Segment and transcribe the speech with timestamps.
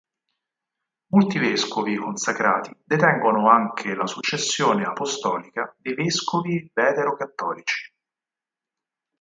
[1.11, 7.93] Molti vescovi consacrati detengono anche la successione apostolica dei vescovi vetero-cattolici.